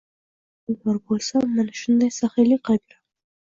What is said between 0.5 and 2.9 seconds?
Men ham puldor bo`lsam mana shunday saxiylik qilib